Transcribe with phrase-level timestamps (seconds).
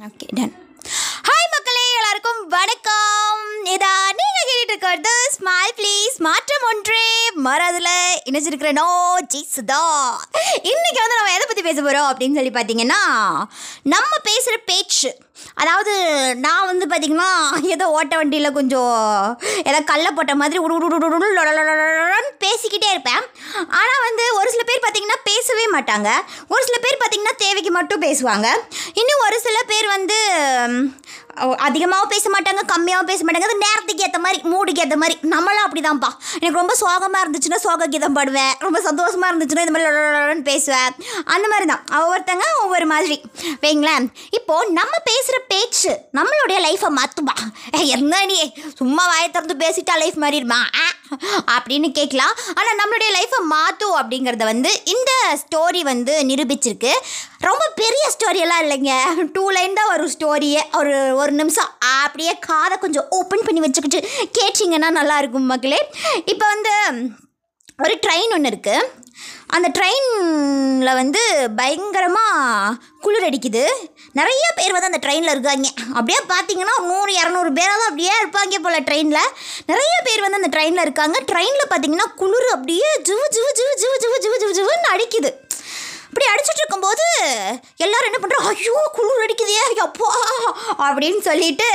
[0.00, 0.52] Okay done
[1.26, 3.42] hi மக்களே எல்லாருக்கும் வணக்கம்.
[3.74, 5.89] இதா நீங்கள் கேட்டுட்டு இருக்கிறது ஸ்மால் ப்ளீஸ்
[6.70, 7.04] ஒன்றே
[7.46, 7.94] மறதில்
[8.28, 8.88] இணைச்சிருக்கிற நோ
[9.32, 9.80] ஜி சுதா
[10.70, 13.00] இன்னைக்கு வந்து நம்ம எதை பற்றி பேச போகிறோம் அப்படின்னு சொல்லி பார்த்தீங்கன்னா
[13.92, 15.10] நம்ம பேசுகிற பேச்சு.
[15.62, 15.92] அதாவது
[16.44, 17.28] நான் வந்து பார்த்தீங்கன்னா
[17.74, 18.96] ஏதோ ஓட்ட வண்டியில் கொஞ்சம்
[19.70, 23.22] ஏதோ கல்லை போட்ட மாதிரி உடுன்னு பேசிக்கிட்டே இருப்பேன்.
[23.78, 26.08] ஆனால் வந்து ஒரு சில பேர் பார்த்தீங்கன்னா பேசவே மாட்டாங்க.
[26.52, 28.48] ஒரு சில பேர் பார்த்தீங்கன்னா தேவைக்கு மட்டும் பேசுவாங்க.
[29.00, 30.18] இன்னும் ஒரு சில பேர் வந்து
[31.40, 33.40] அதிகமாகவும் பேச மாட்டாங்க கம்மியாகவும் பேச மாட்டாங்க.
[33.40, 35.18] அது நேரத்துக்கு ஏற்ற மாதிரி மூடுக்கு ஏற்ற மாதிரி.
[35.22, 36.08] நம்மளும் அப்படிதான்ப்பா.
[36.32, 38.52] எனக்கு ரொம்ப சோகமாக இருந்துச்சுன்னா சோக கீதம் பாடுவேன்.
[38.58, 40.90] ரொம்ப சந்தோஷமாக இருந்துச்சுன்னா இந்த மாதிரி பேசுவேன்.
[41.24, 43.20] அந்த மாதிரி தான் ஒவ்வொருத்தங்க ஒவ்வொரு மாதிரி.
[43.60, 44.06] வைங்களேன்.
[44.30, 48.52] இப்போது நம்ம பேசுகிற பேச்சு நம்மளுடைய லைஃப்பை மாற்றுமா என்ன நீ?
[48.76, 50.52] சும்மா வாயை திறந்து பேசிட்டா லைஃப் மாறிடுமா?
[50.52, 50.84] ஆ,
[51.54, 52.34] அப்படின்னு கேட்கலாம்.
[52.58, 55.10] ஆனால் நம்மளுடைய லைஃப்பை மாற்றும் அப்படிங்கிறத வந்து இந்த
[55.42, 56.92] ஸ்டோரி வந்து நிரூபிச்சிருக்கு.
[57.48, 58.94] ரொம்ப பெரிய ஸ்டோரியெல்லாம் இல்லைங்க.
[59.36, 61.70] டூ லைன் தான் வரும் ஸ்டோரியே ஒரு ஒரு நிமிஷம்
[62.04, 64.00] அப்படியே காதை கொஞ்சம் ஓப்பன் பண்ணி வச்சுக்கிட்டு
[64.38, 65.80] கேட்டிங்கன்னா நல்லா இருக்கும் மக்களே.
[66.32, 66.74] இப்போ வந்து
[67.84, 68.88] ஒரு ட்ரெயின் ஒன்று இருக்குது
[69.56, 71.22] அந்த ட்ரெயினில் வந்து
[71.56, 73.62] பயங்கரமாக குளிர் அடிக்குது.
[74.18, 75.68] நிறைய பேர் வந்து அந்த ட்ரெயினில் இருக்காங்க.
[75.98, 79.32] அப்படியே பார்த்தீங்கன்னா நூறு இரநூறு பேராவது அப்படியே இருப்பாங்க போல் ட்ரெயினில்
[79.70, 81.18] நிறைய பேர் வந்து அந்த ட்ரெயினில் இருக்காங்க.
[81.32, 85.32] ட்ரெயினில் பார்த்தீங்கன்னா குளிர் அப்படியே ஜுவு ஜுவு ஜுவு ஜுவு ஜுவு ஜுவு ஜுவு ஜிவுன்னு அடிக்குது.
[86.10, 87.04] அப்படி அடிச்சுட்டு இருக்கும்போது
[87.76, 90.08] எல்லாரும் என்ன பண்ணுறோம் ஐயோ குளிர் அடிக்குதே அப்பா
[90.86, 91.68] அப்படின்னு சொல்லிட்டு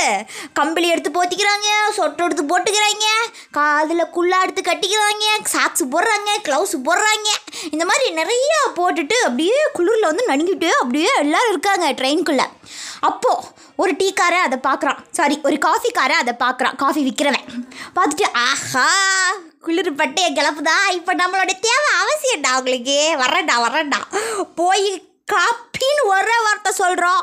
[0.52, 3.06] கம்பளி எடுத்து போத்திக்கிறாங்க சொட்டை எடுத்து போட்டுக்கிறாங்க
[3.50, 7.28] காதில் குள்ளா எடுத்து கட்டிக்கிறாங்க சாக்ஸ் போடுறாங்க க்ளவுஸ் போடுறாங்க.
[7.70, 12.46] இந்த மாதிரி நிறையா போட்டுட்டு அப்படியே குளிரில் வந்து நடுங்கிட்டு அப்படியே எல்லாரும் இருக்காங்க ட்ரெயின்குள்ளே
[13.00, 15.00] அப்போது ஒரு டீக்காரை அதை பார்க்குறான்.
[15.10, 16.76] சாரி ஒரு காஃபிக்காரை அதை பார்க்குறான்.
[16.76, 17.48] காஃபி விற்கிறவன்
[17.96, 18.86] பார்த்துட்டு ஆஹா
[19.66, 20.76] குளிர் பட்டையை கிளப்புதா?
[20.98, 24.00] இப்போ நம்மளோட தேவை அவசியம்டா அவங்களுக்கு வரேன்டா வரேன்டா
[24.60, 24.88] போய்
[25.32, 27.22] காப்பின்னு ஒரே வார்த்தை சொல்கிறோம்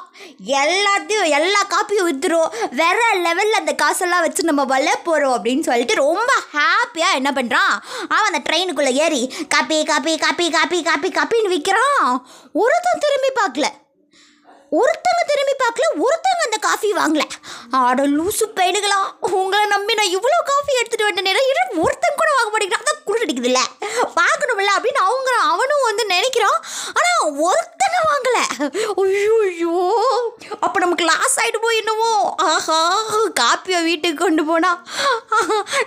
[0.61, 6.31] எல்லாத்தையும் எல்லா காப்பியும் விற்றுரும் வேறு லெவலில் அந்த காசெல்லாம் வச்சு நம்ம வல்ல போகிறோம் அப்படின்னு சொல்லிட்டு ரொம்ப
[6.55, 7.73] ஹாப்பியாக என்ன பண்ணுறான்
[8.15, 9.21] அவன் அந்த ட்ரெயினுக்குள்ளே ஏறி
[9.55, 12.11] coffee coffee coffee coffee coffee காப்பின்னு விற்கிறான்
[12.63, 13.69] ஒருத்தன் திரும்பி பார்க்கல.
[14.79, 17.23] ஒருத்தங்க திரும்பி பார்க்கல ஒருத்தங்க அந்த காஃபி வாங்கல.
[17.81, 18.99] ஆட லூசு பையனுங்களா
[19.39, 22.83] உங்களை நம்பி நான் இவ்வளோ காஃபி எடுத்துகிட்டு வந்த நேரம் இரு ஒருத்தங்க கூட வாங்க மாட்டேங்கிறான்.
[22.83, 23.61] அதான் குளிர் அடிக்குதுல்ல
[24.19, 26.59] பார்க்கணும்ல அப்படின்னு அவங்க அவனும் வந்து நினைக்கிறான்.
[26.97, 28.39] ஆனால் ஒருத்தனை வாங்கல.
[29.03, 29.75] ஐயோ ஐயோ
[30.65, 32.11] அப்போ நமக்கு லாஸ் ஆகிட்டு போய் என்னவோ.
[32.49, 32.79] ஆஹா
[33.41, 34.81] காப்பியை வீட்டுக்கு கொண்டு போனால்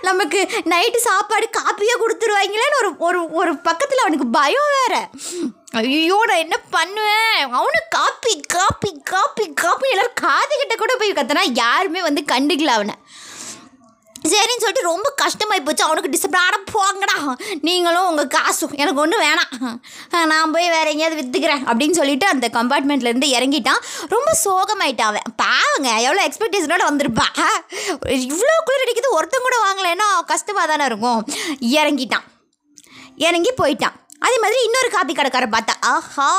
[0.09, 0.41] நமக்கு
[0.73, 4.95] நைட்டு சாப்பாடு காப்பியாக கொடுத்துருவாங்களேன்னு ஒரு ஒரு ஒரு பக்கத்தில் அவனுக்கு பயம் வேற.
[5.75, 7.39] ஐயோ நான் என்ன பண்ணுவேன்?
[7.57, 12.95] அவனு காப்பி காப்பி காப்பி காப்பி எல்லோரும் காது கிட்ட கூட போய் கத்தனா யாருமே வந்து கண்டுக்கல அவனை.
[14.29, 15.83] சரின்னு சொல்லிட்டு ரொம்ப கஷ்டமாகி போச்சு.
[15.83, 17.17] அவனுக்கு டிசப்ளான போங்கடா.
[17.67, 19.51] நீங்களும் உங்கள் காசும் எனக்கு ஒன்றும் வேணாம்.
[20.31, 23.83] நான் போய் வேற எங்கேயாவது விற்றுக்கிறேன் அப்படின்னு சொல்லிட்டு அந்த கம்பார்ட்மெண்ட்லேருந்து இறங்கிட்டான்.
[24.15, 25.29] ரொம்ப சோகமாயிட்டான் அவன்.
[25.43, 27.27] பாவங்க எவ்வளோ எக்ஸ்பெக்டேஷனோட வந்திருப்பா.
[28.31, 29.15] இவ்வளோ குளிர் அடிக்குது.
[29.19, 31.21] ஒருத்தன் கூட வாங்கலைன்னா கஷ்டமாக தானே இருக்கும்.
[31.77, 32.27] இறங்கிட்டான்.
[33.15, 33.95] இறங்கி போயிட்டான்.
[34.27, 36.29] அதே மாதிரி இன்னொரு காப்பி கடைக்காரர் பார்த்தா ஆஹா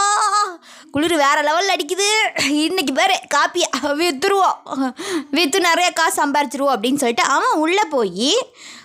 [0.91, 2.07] குளிர் வேற லெவலில் அடிக்குது.
[2.65, 3.63] இன்னைக்கு பேர் காப்பி
[3.99, 4.57] விற்றுருவோம்
[5.31, 8.31] விற்று நிறைய காசு சம்பாரிச்சிருவோம் அப்படின்னு சொல்லிட்டு அவன் உள்ளே போய்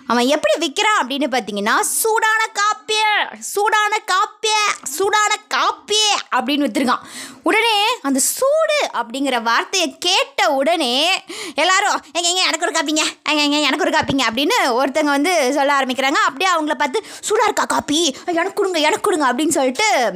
[0.08, 2.42] அவன் எப்படி விற்கிறான் அப்படின்னு பார்த்தீங்கன்னா சூடான
[2.84, 7.00] காப்பிய சூடான காப்பிய சூடான காப்பிய அப்படின்னு விற்றுருக்கான்
[7.44, 11.24] உடனே அந்த சூடு அப்படிங்கிற வார்த்தையை கேட்ட உடனே
[11.56, 13.04] எல்லாரும் எங்க எங்க எனக்கு ஒரு காப்பிங்க.
[13.30, 14.22] எங்க எங்க எனக்கு ஒரு காப்பிங்க.
[14.30, 16.20] அப்படின்னு ஒருத்தங்க வந்து சொல்ல ஆரம்பிக்கிறாங்க.
[16.26, 18.16] அப்படியே அவங்கள பார்த்து சூடாக இருக்கா காப்பி?
[18.26, 19.34] எனக்கு கொடுங்க எனக்கு கொடுங்க.
[19.34, 20.12] அப்படின்னு சொல்லிட்டு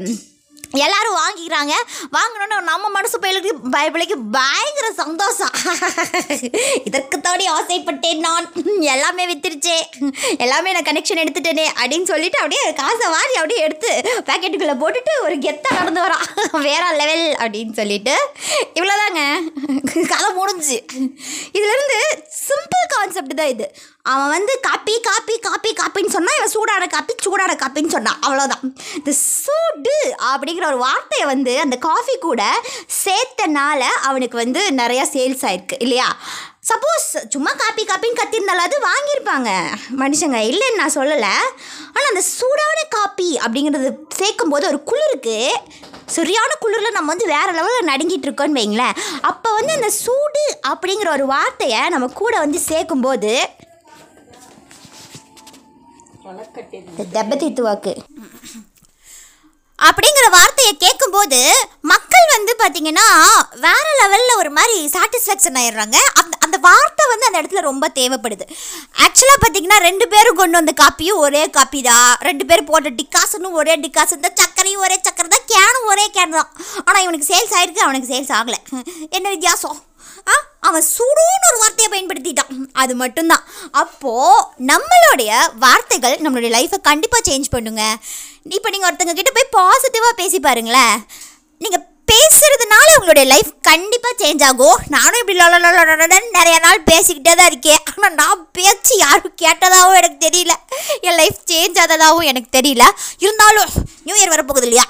[0.85, 1.73] எல்லாரும் வாங்கிக்கிறாங்க.
[2.15, 5.53] வாங்கினோன்னு நம்ம மனசு பயிலுக்கு பயப்பிள்ளைக்கு பயங்கர சந்தோஷம்.
[6.83, 8.47] இதற்கு தாண்டி ஆசைப்பட்டேன் நான்.
[8.95, 9.77] எல்லாமே வித்துருச்சே.
[10.37, 13.91] எல்லாமே நான் கனெக்ஷன் எடுத்துட்டேனே அப்படின்னு சொல்லிட்டு அப்படியே காசை வாரி அப்படியே எடுத்து
[14.29, 16.25] பேக்கெட்டுக்குள்ளே போட்டுட்டு ஒரு கெத்தை நடந்து வரான்.
[16.69, 18.15] வேற லெவல் அப்படின்னு சொல்லிட்டு.
[18.79, 19.21] இவ்வளோதாங்க
[20.13, 20.79] கதை முடிஞ்சு.
[21.57, 21.99] இதுலேருந்து
[22.47, 23.67] சிம்பிள் கான்செப்ட் தான் இது.
[24.11, 28.19] அவன் வந்து காப்பி காப்பி காப்பி காப்பின்னு சொன்னால் இவன் சூடான காப்பி சூடான காப்பின்னு சொன்னான்.
[28.25, 28.63] அவ்வளோதான்
[28.97, 29.11] இந்த
[29.43, 29.95] சூடு
[30.31, 32.41] அப்படிங்கிற ஒரு வார்த்தையை வந்து அந்த காஃபி கூட
[33.03, 36.07] சேர்த்தனால அவனுக்கு வந்து நிறையா சேல்ஸ் ஆயிருக்கு இல்லையா?
[36.69, 39.49] சப்போஸ் சும்மா காப்பி காப்பின்னு கத்திருந்தாலும் அது வாங்கியிருப்பாங்க
[40.01, 40.39] மனுஷங்க.
[40.51, 41.33] இல்லைன்னு நான் சொல்லலை.
[41.93, 43.89] ஆனால் அந்த சூடான காப்பி அப்படிங்கிறது
[44.19, 45.37] சேர்க்கும்போது ஒரு குளிருக்கு.
[46.17, 48.97] சரியான குளிரில் நம்ம வந்து வேறு லெவலில் நடுங்கிட்டு இருக்கோன்னு வைங்களேன்.
[49.21, 53.33] அப்போ வந்து அந்த சூடு அப்படிங்கிற ஒரு வார்த்தையை நம்ம கூட வந்து சேர்க்கும்போது
[57.15, 57.93] தெப்பத்தீத்து வாக்கு.
[59.79, 61.39] அப்படிங்கிற வார்த்தையை கேட்கும்போது
[61.91, 63.07] மக்கள் வந்து பார்த்தீங்கன்னா
[63.65, 65.97] வேற லெவலில் ஒரு மாதிரி சாட்டிஸ்ஃபேக்ஷன் ஆயிடுறாங்க.
[66.19, 68.45] அந்த அந்த வார்த்தை வந்து அந்த இடத்துல ரொம்ப தேவைப்படுது.
[69.05, 72.11] ஆக்சுவலாக பார்த்தீங்கன்னா ரெண்டு பேரும் கொண்டு வந்த காப்பியும் ஒரே காப்பி தான்.
[72.29, 74.23] ரெண்டு பேரும் போட்ட டிக்காசனும் ஒரே டிக்காசன்.
[74.25, 75.47] தான் சக்கரையும் ஒரே சக்கரை தான்.
[75.53, 76.49] கேனும் ஒரே கேன் தான்.
[76.85, 78.59] ஆனால் இவனுக்கு சேல்ஸ் ஆயிருக்கு அவனுக்கு சேல்ஸ் ஆகலை.
[79.17, 79.77] என்ன வித்தியாசம்?
[80.69, 82.55] அவன் சுடுன்னு ஒரு வார்த்தையை பயன்படுத்திட்டான்.
[82.83, 83.43] அது மட்டும்தான்.
[83.83, 85.31] அப்போது நம்மளுடைய
[85.65, 87.83] வார்த்தைகள் நம்மளுடைய லைஃப்பை கண்டிப்பாக சேஞ்ச் பண்ணுங்க.
[88.57, 90.97] இப்போ நீங்கள் ஒருத்தங்க கிட்ட போய் பாசிட்டிவாக பேசி பாருங்களேன்.
[91.63, 94.77] நீங்கள் பேசுறதுனால உங்களுடைய லைஃப் கண்டிப்பாக சேஞ்ச் ஆகும்.
[94.93, 97.81] நானும் இப்படி லொலன்னு நிறைய நாள் பேசிக்கிட்டே தான் இருக்கேன்.
[97.91, 100.53] ஆனால் நான் பேச்சு யாரும் கேட்டதாகவும் எனக்கு தெரியல.
[101.07, 102.85] என் லைஃப் சேஞ்ச் ஆனதாகவும் எனக்கு தெரியல.
[103.25, 103.73] இருந்தாலும்
[104.07, 104.87] நியூ இயர் வரப்போகுது இல்லையா?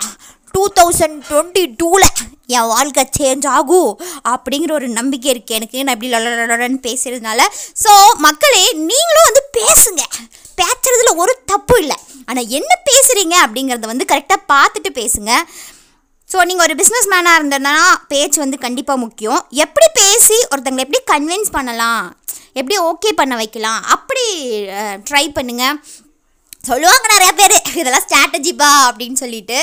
[0.57, 2.09] டூ தௌசண்ட் டுவெண்ட்டி டூவில்
[2.57, 3.91] என் வாழ்க்கை சேஞ்ச் ஆகும்
[4.33, 5.77] அப்படிங்கிற ஒரு நம்பிக்கை இருக்குது எனக்கு.
[5.85, 7.41] நான் இப்படி லொலலொலன்னு பேசுறதுனால.
[7.83, 7.91] ஸோ
[8.25, 10.03] மக்களே நீங்களும் வந்து பேசுங்க.
[10.61, 11.97] பேசுறதுல ஒரு தப்பு இல்லை.
[12.29, 15.31] ஆனால் என்ன பேசுகிறீங்க அப்படிங்கிறத வந்து கரெக்டாக பார்த்துட்டு பேசுங்க.
[16.31, 17.75] ஸோ நீங்கள் ஒரு பிஸ்னஸ் மேனாக இருந்ததுனா
[18.13, 19.43] பேச்சு வந்து கண்டிப்பாக முக்கியம்.
[19.65, 22.03] எப்படி பேசி ஒருத்தங்களை எப்படி கன்வின்ஸ் பண்ணலாம்?
[22.59, 23.81] எப்படி ஓகே பண்ண வைக்கலாம்?
[23.95, 24.25] அப்படி
[25.09, 25.77] ட்ரை பண்ணுங்கள்
[26.69, 27.55] சொல்லுவாங்க நிறைய பேர்.
[27.81, 29.57] இதெல்லாம் ஸ்ட்ராட்டஜிப்பா அப்படின்னு சொல்லிட்டு.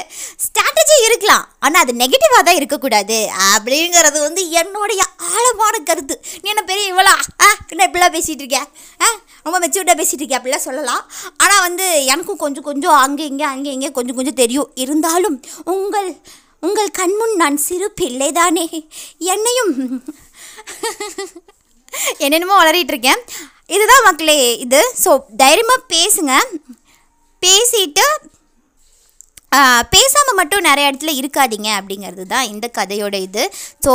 [0.45, 1.45] ஸ்ட்ராட்டஜி இருக்கலாம்.
[1.65, 3.19] ஆனால் அது நெகட்டிவாக தான் இருக்கக்கூடாது.
[3.55, 5.03] அப்படிங்கிறது வந்து என்னுடைய
[5.33, 6.17] ஆழமான கருத்து.
[6.43, 7.13] நீ என்ன பெரிய இவ்வளோ
[7.45, 8.69] ஆ என்ன இப்படிலாம் பேசிகிட்டு இருக்கேன்
[9.05, 9.09] ஆ
[9.47, 11.03] ரொம்ப மெச்சூர்டாக பேசிகிட்டு இருக்கேன் அப்படிலாம் சொல்லலாம்.
[11.45, 14.71] ஆனால் வந்து எனக்கும் கொஞ்சம் கொஞ்சம் அங்கே இங்கே அங்கே இங்கே கொஞ்சம் கொஞ்சம் தெரியும்.
[14.85, 15.37] இருந்தாலும்
[15.75, 16.11] உங்கள்
[16.67, 18.67] உங்கள் கண்முன் நான் சிறு பிள்ளைதானே.
[19.35, 19.75] என்னையும்
[22.25, 23.21] என்னென்னமோ வளரிட்டு இருக்கேன்.
[23.75, 24.35] இதுதான் மக்களே
[24.65, 24.81] இது.
[25.03, 25.11] ஸோ
[25.43, 26.33] தைரியமாக பேசுங்க.
[27.45, 28.07] பேசிட்டு
[29.95, 33.43] பேசாமல் மட்டும் நிறைய இடத்துல இருக்காதீங்க அப்படிங்கிறது தான் இந்த கதையோட இது.
[33.85, 33.91] ஸோ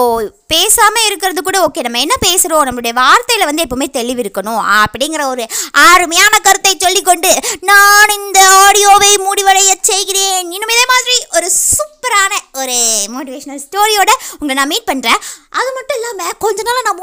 [0.53, 5.43] பேசாமல் இருக்கிறது கூட ஓகே நம்ம என்ன பேசுகிறோம் நம்மளுடைய வார்த்தையில் வந்து எப்போவுமே தெளிவு இருக்கணும் அப்படிங்கிற ஒரு
[5.85, 7.31] அருமையான கருத்தை சொல்லிக்கொண்டு
[7.69, 10.39] நான் இந்த ஆடியோவை முடிவடைய செய்கிறேன்.
[10.55, 12.31] இன்னும் இதே மாதிரி ஒரு சூப்பரான
[12.61, 12.77] ஒரு
[13.15, 15.21] மோட்டிவேஷ்னல் ஸ்டோரியோட உங்களை நான் மீட் பண்ணுறேன்
[15.59, 16.38] அது மட்டும் இல்லாமல்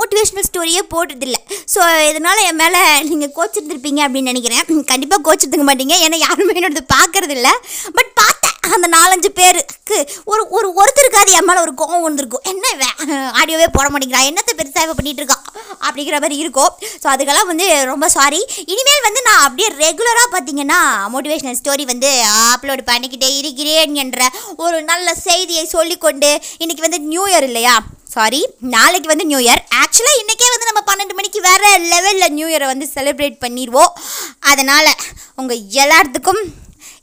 [0.07, 1.39] மோட்டிவேஷ்னல் ஸ்டோரியே போடுறதில்ல.
[1.75, 2.81] ஸோ இதனால் என் மேலே
[3.11, 4.85] நீங்கள் கோச்சிருந்துருப்பீங்க அப்படின்னு நினைக்கிறேன்.
[4.93, 5.95] கண்டிப்பாக கோச்சிருந்துக்க மாட்டீங்க.
[6.07, 7.49] ஏன்னா யாருமே என்னோடது பார்க்கறதில்ல.
[7.97, 8.36] பட் பார்த்து
[8.75, 9.97] அந்த நாலஞ்சு பேருக்கு
[10.33, 12.65] ஒரு ஒரு ஒருத்தருக்காவது என் மேலே ஒரு கோவம் வந்திருக்கும் என்ன
[13.41, 14.29] ஆடியோவே போட மாட்டேங்கிறான்.
[14.31, 15.45] என்னத்தை பெருசாக இவன் பண்ணிட்டு இருக்கான்
[15.87, 16.71] அப்படிங்கிற மாதிரி இருக்கும்.
[17.03, 18.41] ஸோ அதுக்கெல்லாம் வந்து ரொம்ப சாரி
[18.73, 20.81] இனிமேல் வந்து நான் அப்படியே ரெகுலராக பார்த்தீங்கன்னா
[21.15, 22.11] மோட்டிவேஷனல் ஸ்டோரி வந்து
[22.53, 24.21] அப்லோடு பண்ணிக்கிட்டே இருக்கிறேன் என்ற
[24.65, 26.31] ஒரு நல்ல செய்தியை சொல்லிக்கொண்டு
[26.63, 27.77] இன்றைக்கி வந்து நியூ இயர் இல்லையா?
[28.15, 28.41] சாரி
[28.75, 32.87] நாளைக்கு வந்து நியூ இயர் ஆக்சுவலாக இன்றைக்கே வந்து நம்ம பன்னெண்டு மணிக்கு வேறு லெவலில் நியூ இயரை வந்து
[32.95, 33.93] செலிப்ரேட் பண்ணிடுவோம்
[34.51, 34.91] அதனால்
[35.41, 36.41] உங்கள் எல்லாத்துக்கும்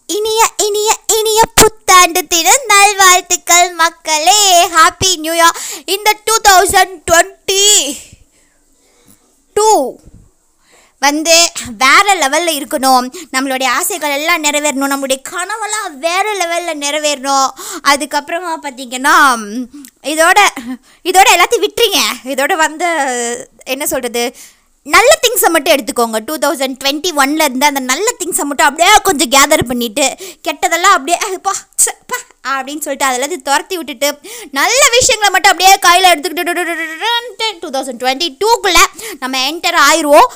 [0.09, 4.41] இனிய இனிய இனிய புத்தாண்டு தின நல்வாழ்த்துக்கள் மக்களே.
[4.75, 5.59] ஹாப்பி நியூ இயர்
[5.95, 7.67] இந்த டூ தௌசண்ட் டுவெண்ட்டி
[9.55, 9.69] டூ
[11.05, 11.35] வந்து
[11.83, 13.05] வேறு லெவலில் இருக்கணும்.
[13.33, 14.93] நம்மளுடைய ஆசைகள் எல்லாம் நிறைவேறணும்.
[14.93, 17.49] நம்மளுடைய கனவெல்லாம் வேறு லெவலில் நிறைவேறணும்.
[17.91, 19.15] அதுக்கப்புறமா பார்த்திங்கன்னா
[20.13, 20.39] இதோட
[21.09, 22.01] இதோட எல்லாத்தையும் விட்டுறீங்க
[22.33, 22.89] இதோட வந்து
[23.65, 24.23] என்ன சொல்கிறது
[24.85, 26.19] நல்ல திங்ஸை மட்டும் எடுத்துக்கோங்க.
[26.27, 30.05] டூ தௌசண்ட் டுவெண்ட்டி ஒன்ல இருந்து அந்த நல்ல திங்ஸை மட்டும் அப்படியே கொஞ்சம் கேதர் பண்ணிட்டு
[30.47, 31.53] கெட்டதெல்லாம் அப்படியே பா
[32.11, 32.17] பா
[32.55, 34.09] அப்படின்னு சொல்லிட்டு அதெல்லாம் துரத்தி விட்டுட்டு
[34.59, 38.83] நல்ல விஷயங்களை மட்டும் அப்படியே கையில் எடுத்துக்கிட்டு டூ தௌசண்ட் டுவெண்ட்டி டூக்குள்ளே
[39.21, 40.31] நம்ம என்டர் ஆயிடுவோம்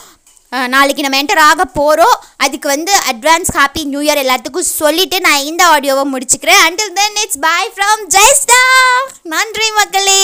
[0.74, 5.64] நாளைக்கு நம்ம என்டர் ஆக போகிறோம் அதுக்கு வந்து அட்வான்ஸ் ஹாப்பி நியூ இயர் எல்லாத்துக்கும் சொல்லிவிட்டு நான் இந்த
[5.74, 6.62] ஆடியோவை முடிச்சுக்கிறேன்.
[6.68, 8.62] Until then it's bye from Jaista
[9.34, 10.24] நன்றி மக்களே.